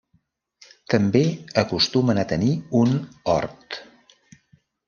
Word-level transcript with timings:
També 0.93 1.21
acostumen 1.63 2.21
a 2.21 2.25
tenir 2.33 2.51
un 2.83 2.99
hort. 3.35 3.81